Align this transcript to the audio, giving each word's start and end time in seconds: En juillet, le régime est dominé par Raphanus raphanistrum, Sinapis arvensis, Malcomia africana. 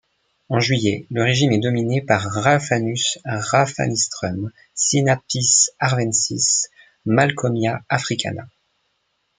En 0.49 0.59
juillet, 0.59 1.05
le 1.11 1.21
régime 1.21 1.51
est 1.51 1.59
dominé 1.59 2.01
par 2.01 2.23
Raphanus 2.23 3.19
raphanistrum, 3.23 4.49
Sinapis 4.73 5.67
arvensis, 5.77 6.69
Malcomia 7.05 7.83
africana. 7.87 8.47